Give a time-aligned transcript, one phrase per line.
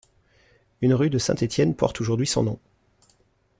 [0.81, 2.59] Une rue de Saint-Étienne porte aujourd'hui son nom.